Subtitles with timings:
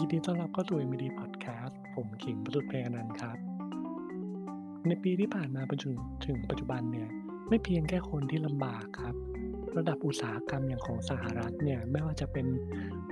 [0.00, 3.36] ยินดีต้อนรับเข้าสู่ MD Podcast ผมขิงประสุทธิ์เพลงนันครับ
[4.86, 7.08] ในปีที่ผ่านมาจนถึงถึงปัจจุบันเนี่ย
[7.48, 9.14] ไม่เพียงแค่คนที่ลำบากครับ
[9.76, 12.46] ระดับอุตสาหกรรมอย่างของสหรัฐเนี่ย ไม่ว่าจะเป็น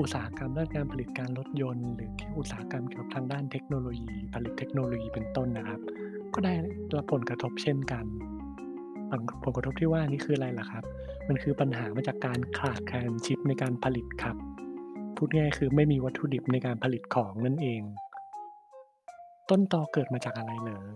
[0.00, 5.80] อุตสาหกรรมด้านการผลิตการรถยนต์ หรืออุตสาหกรรมเกี่ยวกับทางด้านเทคโนโลยี ผลิตเทคโนโลยีเป็นต้นนะครับ
[6.34, 6.52] ก็ได้
[6.96, 8.04] รับผลกระทบเช่นกัน
[9.44, 10.84] ผลกระทบที่ว่านี่คืออะไรล่ะครับ
[11.28, 14.38] มันคือปัญหามาจากการขาดแคลนชิปในการผลิตครับ
[15.16, 17.82] พูดง่ายคือไม่มีวัตถุดิบในการผลิตของนั่นเอง
[19.50, 20.86] ต้นตอเกิดมาจากอะไรเหรอ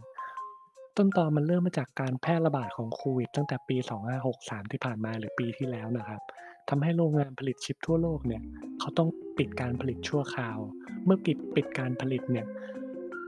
[0.97, 3.77] ต้นตอมันเริ่มมาจากการแพร่ระบาดของโควิดตั้งแต่ปี
[4.25, 6.21] 2563 ที่ผ่านมาหรือปีที่แล้วนะครับ
[6.69, 8.43] ทำให้โรงงานผลิตชิปทั่วโลกเนี่ย
[8.81, 9.09] เขาต้อง
[9.39, 10.59] ปิดการผลิตชั่วคราว
[11.05, 12.47] เมื่อปิดปิดการผลิตเนี่ย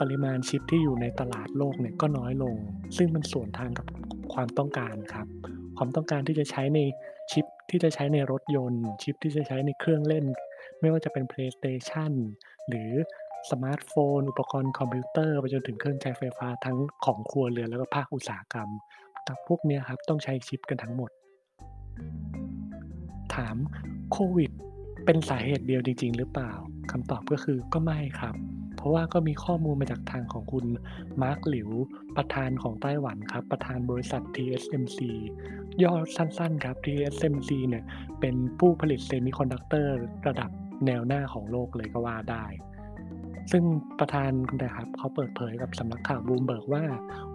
[0.00, 2.54] ปริมาณชิปที่อยู่ในตลาดโลกเนี่ยก็น้อยลง
[2.96, 3.86] ซึ่งมันสวนทางกับ
[4.34, 5.26] ความต้องการครับ
[5.76, 6.80] ความต้องการที่จะใช้ใน
[7.32, 10.24] ชิปที่จะใช้ในรถยนต์ ชิปที่จะใช้ในเครื่องเล่น
[10.80, 12.12] ไม่ว่าจะเป็น PlayStation
[12.68, 12.90] หรือ
[13.50, 18.68] สมาร์ทโฟน อุปกรณ์คอมพิวเตอร์ ไปจนถึงเครื่องใช้ไฟฟ้าทั้งของครัวเรือนแล้วก็ภาคอุตสาหกรรม
[19.24, 21.10] แต่พวกนี้ครับต้องใช้ชิปกันทั้งหมด
[23.34, 23.56] ถาม
[24.12, 24.50] โควิด
[25.04, 26.52] เป็นสาเหตุเดียวจริง ๆ หรือเปล่า
[26.90, 28.34] คำตอบก็คือก็ไม่ครับ
[28.80, 30.64] เพราะว่าก็มีข้อมูลมาจากทางของคุณ
[31.22, 31.70] มาร์คหลิว
[32.16, 34.98] ประธานของไต้หวันครับ ประธานบริษัท TSMC
[35.82, 37.84] ย่อสั้นๆครับ TSMC เนี่ย
[38.20, 40.50] เป็นผู้ผลิตเซมิคอนดักเตอร์ระดับ
[40.86, 42.44] แนวหน้าของโลกเลยก็ว่าได้
[43.52, 43.64] ซึ่ง
[43.98, 44.30] ประธาน
[44.62, 46.84] นะครับเขาเปิดเผยกับสำนักข่าวบลูมเบิร์กว่า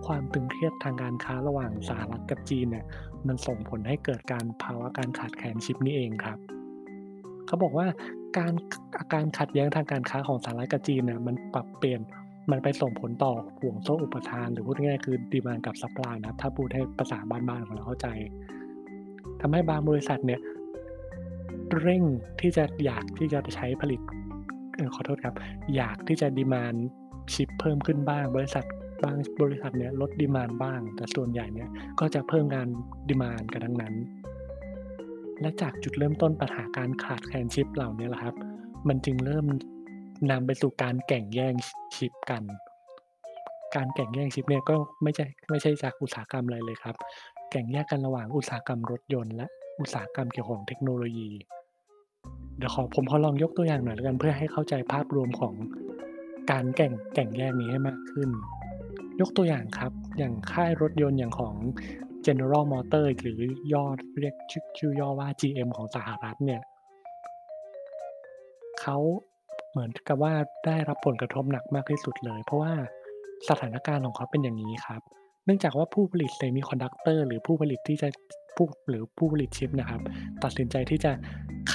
[0.05, 2.85] ความตึงเครียดทางการค้าระหว่างสหรัฐกับจีนเนี่ย
[3.27, 6.37] มันส่งผลให้เกิดการภาวะการขาดแคลนชิปนี้เองครับ
[7.47, 7.87] เขาบอกว่า
[8.37, 8.53] การ
[8.99, 12.01] อาการขัดแย้งทางการค้าของสหรัฐกับจีนเนี่ยมันปรับเปลี่ยน
[12.51, 18.07] มันไปส่งผลต่อห่วงโซ่อุปทาน หรือพูดง่ายๆคือ demand กับ supply นะถ้าพูดให้ภาษาบ้านๆของเราเข้าใจ
[19.41, 20.39] ทำให้บางบริษัทเนี่ย
[21.81, 22.03] เร่ง
[22.41, 24.01] ที่จะอยากที่จะใช้ผลิต
[24.95, 25.35] ขอโทษครับ
[25.75, 26.73] อยากที่จะ demand
[27.33, 28.65] ชิปเพิ่มขึ้นบ้าง บริษัท
[29.03, 31.69] บางบริษัทเนี่ยลด demand บ้าง แต่ส่วนใหญ่เนี่ย
[31.99, 32.67] ก็จะเพิ่มการ
[33.09, 33.93] demand กันทั้งนั้น
[35.41, 38.35] และจากจุดเริ่มต้นปัญหาการขาดแคลนชิปเหล่านี้แหละครับ
[38.87, 39.45] มันจึงเริ่ม
[40.31, 41.53] นำไปสู่การแข่งแย่ง
[41.95, 42.43] ชิปกัน
[43.75, 46.95] การแข่งแย่งชิปเนี่ยก็ไม่ใช่ไม่ใช่จากอุตสาหกรรมอะไรเลยครับ
[47.51, 49.45] แข่งแย่งกันระหว่างอุตสาหกรรมรถยนต์และ
[49.79, 51.29] อุตสาหกรรมเกี่ยวกับเทคโนโลยี
[52.57, 55.53] เดี๋ยวขอผมขอลองยกตัวอย่างหน่อยแล้วกันเพื่อให้เข้าใจภาพรวมของ
[56.51, 58.29] การแข่งแข่งแย่งนี้ให้มากขึ้น
[59.21, 61.55] ยกตัวอย่างครับ อย่างค่ายรถยนต์อย่างของ
[62.25, 63.41] General Motors หรือ
[63.73, 63.85] ย่อ
[64.19, 66.61] เรียกชื่อชื่อย่อว่า GM ของสหรัฐเนี่ย
[68.81, 68.97] เขา
[69.71, 70.33] เหมือนกับว่า
[70.65, 72.73] ได้รับผลกระทบหนักมากที่สุดเลย เพราะว่า
[73.49, 75.01] สถานการณ์ของเขาเป็นอย่างนี้ครับ
[75.45, 78.07] เนื่องจากว่าผู้ผลิตเซมิคอนดักเตอร์หรือผู้ผลิตที่จะ
[78.55, 80.01] ผู้หรือผู้ผลิตชิปนะครับ
[80.43, 81.11] ตัดสินใจที่จะ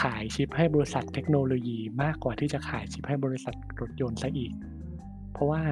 [0.00, 4.52] ขายชิปให้บริษัทเทคโนโลยีมากกว่าที่จะขายชิปให้บริษัทรถยนต์ซะอีก
[5.32, 5.62] เพราะว่า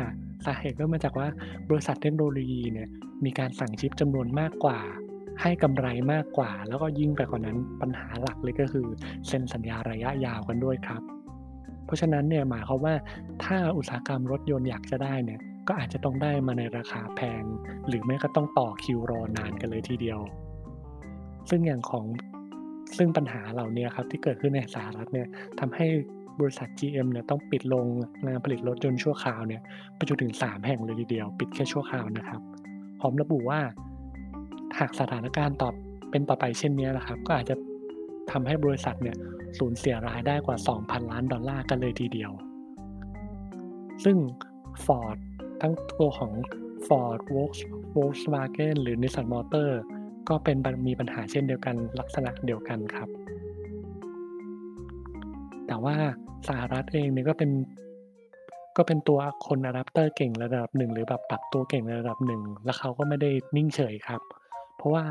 [0.47, 1.28] สาเหตุก็มาจากว่า
[1.71, 2.88] บริษัทเทคโนโลยีเนี่ย
[3.25, 4.78] มีการสั่งชิปจำนวนมากกว่า
[5.43, 8.87] ให้กำไรมากกว่า แล้วก็ยิ่งไปกว่านั้นปัญหาหลักเลยก็คือ
[9.27, 11.03] เซ็นสัญญาระยะยาวกันด้วยครับ
[11.84, 12.94] เพราะฉะนั้นเนี่ยหมายความว่า
[13.44, 17.43] ถ้าอุตสาหกรรมรถยนต์อยากจะได้เนี่ยก็อาจจะต้องได้มาในราคาแพง
[17.88, 20.21] หรือไม่ก็ต้องต่อคิวรอนานกันเลยทีเดียว
[21.50, 22.06] ซึ่งอย่างของ
[22.97, 25.28] ซึ่งปัญหาเหล่านี้ครับที่เกิดขึ้นในสหรัฐเนี่ย
[25.60, 25.87] ทำให้
[26.41, 27.87] บริษัท GM เนี่ยต้องปิดโรง
[28.26, 29.62] งานผลิตรถยนต์ชั่วคราวเนี่ย
[29.94, 32.41] ไปจนถึง 3 แห่งเลยทีเดียว ปิดแค่ชั่วคราวนะครับ
[33.00, 33.60] พร้อมระบุว่า
[34.78, 35.75] หากสถานการณ์ตอบ
[36.10, 37.56] เป็นต่อไปเช่นนี้นะครับ ก็อาจจะ
[38.31, 39.16] ทำให้บริษัทเนี่ย
[39.59, 42.31] สูญเสียรายได้กว่า 2,000 ล้านดอลลาร์กันเลยทีเดียว
[44.04, 44.16] ซึ่ง
[44.84, 45.19] Ford
[45.60, 46.32] ทั้งตัวของ
[46.87, 47.19] Ford
[47.94, 49.71] Volkswagen หรือ Nissan Motor
[50.28, 50.56] ก็เป็น
[50.87, 53.09] มีปัญหาเช่นเดียวกันลักษณะเดียวกันครับ
[55.66, 55.97] แต่ว่า
[56.47, 57.50] สหรัฐเองเนี่ยก็เป็น
[58.76, 64.21] ก็เป็นตัวคนอะแดปเตอร์เก่งระดับหนึ่งหรือแบบปรับตัวเก่งระดับหนึ่งแล้วเขาก็ไม่ได้นิ่งเฉยครับ
[64.77, 65.04] เพราะว่า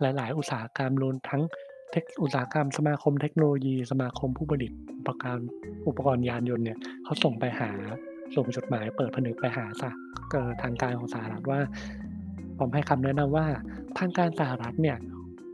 [0.00, 1.42] หลาย ๆ อุตสาหกรรมรวมทั้ง
[1.90, 5.48] เทคอุตสาหกรรมสมาคมเทคโนโลยี สมาคมผู้ผลิตอุปกรณ์
[5.88, 7.70] อุปกรณ์ยานยนต์เนี่ยเขาส่งไปหา
[8.36, 9.94] ส่งจดหมายเปิดผนึกไปหาสัก
[10.62, 11.60] ทางการของสหรัฐว่า
[12.58, 13.46] ผมให้คำแนะนำว่า
[13.98, 14.98] ทางการสหรัฐเนี่ย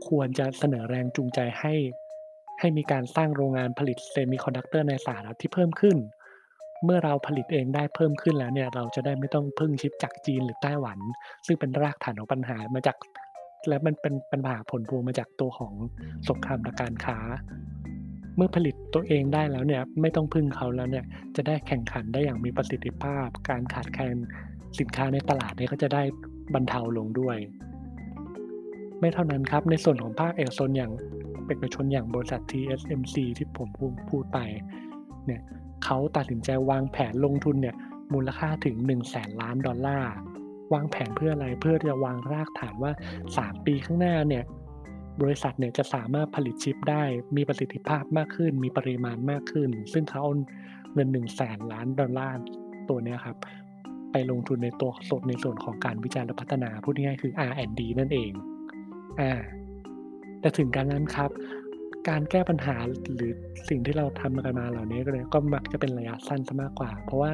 [0.07, 1.73] ควรจะเสนอแรงจูงใจให้
[2.61, 5.97] ให้มีการสร้างโรงงานผลิตเซมิคอนดักเตอร์ในสหรัฐที่เพิ่มขึ้น
[6.85, 10.99] เมื่อเราผลิตเองได้เพิ่มขึ้นแล้วเนี่ยเราจะได้ไม่ต้องพึ่งชิปจากจีนหรือไต้หวัน
[11.45, 12.97] ซึ่งเป็นรากฐานของปัญหามาจาก
[13.67, 15.73] และมันเป็นปัญหาผลพวงมาจากตัวของ
[16.29, 17.17] สงครามทางการค้า
[18.35, 21.05] เมื่อผลิตตัวเองได้แล้วเนี่ยไม่ต้องพึ่งเขาแล้วเนี่ย
[21.35, 24.15] จะได้แข่งขันได้อย่างมีประสิทธิภาพ การขาดแคลน
[24.79, 26.03] สินค้าในตลาดเนี่ยก็จะได้
[26.53, 27.37] บรรเทาลงด้วย
[28.99, 30.91] ไม่เท่านั้นครับในส่วนของภาคเอกชนอย่าง
[31.51, 33.69] เอกชนอย่างบริษัท TSMC ที่ผม
[34.09, 34.39] พูดไป
[35.25, 35.41] เนี่ย
[35.85, 37.75] เขาตัดสินใจวางแผนลงทุนเนี่ย
[38.13, 38.75] มูลค่าถึง
[39.05, 40.13] 100,000ล้านดอลลาร์
[40.73, 42.91] วางแผนเพื่ออะไรเพื่อจะวางรากฐานว่า
[43.29, 44.43] 3 ปีข้างหน้าเนี่ย
[45.21, 47.03] บริษัทเนี่ยจะสามารถผลิตชิปได้
[47.35, 50.33] มีประสิทธิภาพมากขึ้น มีปริมาณมากขึ้น ซึ่งเขาเอา
[50.93, 52.37] เงิน1 0 0 0 0แสนล้านดอลลาร์
[52.89, 53.37] ตัวเนี้ยครับ
[54.11, 58.31] ไปลงทุนในตัวสดในส่วนของการวิจัยและพัฒนาพูดง่ายๆคือ R&D นั่นเอง
[59.19, 59.31] อ่า
[60.41, 61.31] แต่ถึงการนั้นครับ
[62.09, 62.75] การแก้ปัญหา
[63.15, 63.31] หรือ
[63.69, 67.33] สิ่งที่เราทำกันมาเหล่านี้ก็เลยก็มักจะเป็นระยะสั้นซะมากกว่า เพราะว่า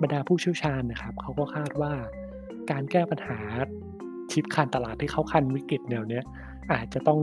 [0.00, 1.92] บรรดาผู้เชี่ยวชาญนะครับเขาก็คาดว่า
[2.70, 3.38] การแก้ปัญหา
[4.32, 6.24] ชิปขาดตลาดที่เขาคันวิกฤตแนวเนี้ย
[6.72, 7.20] อาจจะต้อง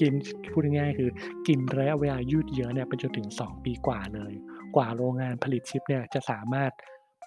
[0.00, 0.12] กิน
[0.52, 1.10] พูดง่ายๆคือ
[1.48, 4.32] กินระยะเวลายืดเยื้อเนี่ยไปจนถึง 2 ปีกว่าเลย
[4.76, 6.72] กว่าโรงงานผลิตชิปเนี่ยจะสามารถ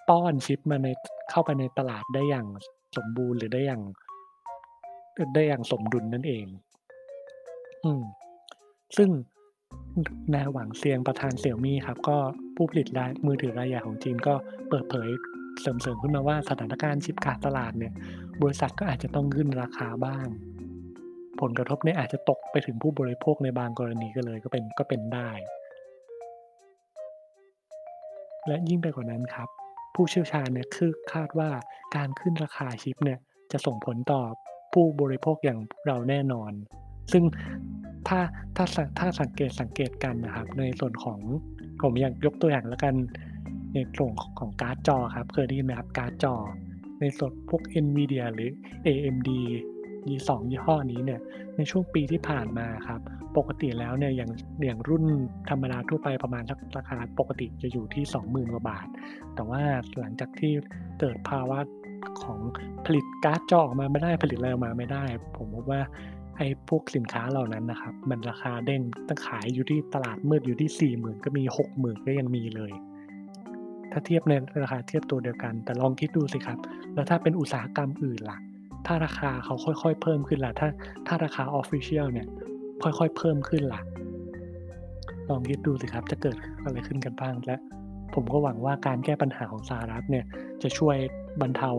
[0.08, 0.88] ป้อนชิปมาใน
[1.30, 2.46] เข้าไปในตลาดได้อย่าง
[2.96, 3.82] สมบูรณ์หรือได้อย่าง
[5.34, 6.46] ได้อย่างสมดุลนั่นเอง
[7.84, 8.02] อืม
[8.96, 9.10] ซึ่ง
[10.34, 12.18] นายหวังเซียงประธานเสี่ยวมี่ครับ ก็
[12.56, 14.34] ผู้ผลิตรายมือถือรายใหญ่ของจีนก็
[14.68, 15.08] เปิดเผย
[15.60, 17.92] เสริมๆขึ้นมาว่าสถานการณ์ชิปขาดตลาดเนี่ย
[18.42, 20.26] บริษัทก็อาจจะต้องขึ้นราคาบ้าง
[21.40, 25.30] ผลกระทบเนี่ยอาจจะตกไปถึงผู้บริโภคในบางกรณีก็เลยก็เป็นก็เป็นได้
[28.46, 29.48] และยิ่งไปกว่านั้นครับ
[29.94, 31.50] ผู้เชี่ยวชาญเนี่ยคือคาดว่า
[31.96, 33.18] การขึ้นราคาชิปเนี่ย
[33.52, 34.22] จะส่งผลต่อ
[34.72, 36.52] ผู้บริโภคอย่างเราแน่นอน
[37.12, 37.24] ซึ่ง
[38.08, 38.20] ถ้า
[38.56, 38.64] ถ้า
[38.98, 41.18] ถ้าสังเกตสังเกตกันนะครับ ในส่วนของ
[41.82, 42.94] ผมอยากยกตัวอย่างแล้วกัน
[43.74, 46.34] ในส่วนของการ์ดจอครับ เคยได้ยินไหมครับการ์ดจอ
[47.00, 48.50] ในส่วนพวก NVIDIA หรือ
[48.86, 49.30] AMD
[50.08, 51.20] ยี่สองยี่ห้อนี้เนี่ย
[51.56, 53.00] ในช่วงปีที่ผ่านมาครับ
[53.36, 54.30] ปกติแล้วเนี่ยอย่าง
[54.64, 55.04] อย่างรุ่น
[55.50, 56.42] ธรรมดาทั่วไปประมาณ
[56.76, 58.86] ราคาปกติจะอยู่ที่ 20,000กว่าบาท
[59.34, 59.62] แต่ว่า
[60.00, 60.52] หลังจากที่
[61.00, 61.58] เกิดภาวะ
[62.22, 62.38] ของ
[62.86, 65.04] ผลิตการ์ดจอออกมาไม่ได้ผลิตอะไรออกมาไม่ได้
[65.36, 65.80] ผมพบว่า
[66.36, 71.44] ไอ้พวกสินค้าเหล่านั้นนะครับ มันราคาเด้งตั้งขายอยู่ที่ตลาดมืดอยู่ที่40,000ก็มี
[71.74, 72.72] 60,000ก็ยังมีเลย
[73.92, 74.32] ถ้าเทียบใน
[74.62, 76.58] ราคาเทียบตัวเดียวกัน แต่ลองคิดดูสิครับ
[76.94, 78.38] แล้วถ้าเป็นอุตสาหกรรมอื่นล่ะ
[78.86, 80.68] ถ้าราคาเขาค่อยๆ เพิ่มขึ้นล่ะ ถ้า
[81.06, 82.26] ถ้าราคาออฟฟิเชียลเนี่ย
[82.82, 83.80] ค่อยๆ เพิ่มขึ้นล่ะ
[85.28, 87.56] ลองคิดดูสิครับจะเกิดอะไรขึ้นกันบ้างและ
[88.14, 90.24] ผมก็หวังว่าการแก้ปัญหาของสหรัฐเนี่ย
[90.62, 90.96] จะช่วย
[91.40, 91.70] บรรเทา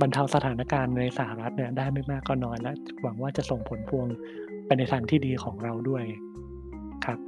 [0.00, 4.06] บรรเทาสถานการณ์ในสหรัฐเนี่ยได้ไม่มากก็น้อยและหวังว่าจะส่งผลพวง
[4.66, 6.04] ไปในทางที่ดีของเราด้วย
[7.04, 7.18] ครับ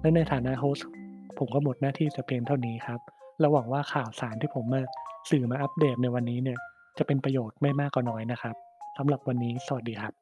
[0.00, 0.88] และในฐานะโฮสต์
[1.38, 3.00] ผมก็หมดหน้าที่แต่เพียงเท่านี้ครับ
[3.40, 4.82] และหวังว่าข่าวสารที่ผมมา
[5.30, 6.58] สื่อมาอัปเดตในวันนี้เนี่ย
[6.98, 8.54] จะเป็นประโยชน์ไม่มากก็น้อยนะครับ
[8.96, 10.21] สำหรับวันนี้สวัสดีครับ